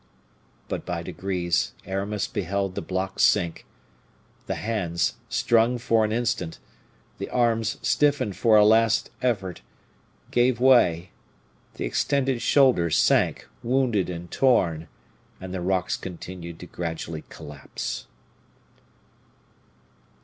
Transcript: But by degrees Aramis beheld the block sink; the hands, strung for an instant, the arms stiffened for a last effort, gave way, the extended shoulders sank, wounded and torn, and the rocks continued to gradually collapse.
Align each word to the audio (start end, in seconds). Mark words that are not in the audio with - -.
But 0.67 0.83
by 0.83 1.03
degrees 1.03 1.73
Aramis 1.85 2.25
beheld 2.25 2.73
the 2.73 2.81
block 2.81 3.19
sink; 3.19 3.67
the 4.47 4.55
hands, 4.55 5.17
strung 5.29 5.77
for 5.77 6.03
an 6.03 6.11
instant, 6.11 6.57
the 7.19 7.29
arms 7.29 7.77
stiffened 7.83 8.35
for 8.35 8.57
a 8.57 8.65
last 8.65 9.11
effort, 9.21 9.61
gave 10.31 10.59
way, 10.59 11.11
the 11.75 11.85
extended 11.85 12.41
shoulders 12.41 12.97
sank, 12.97 13.47
wounded 13.61 14.09
and 14.09 14.31
torn, 14.31 14.87
and 15.39 15.53
the 15.53 15.61
rocks 15.61 15.95
continued 15.95 16.57
to 16.61 16.65
gradually 16.65 17.23
collapse. 17.29 18.07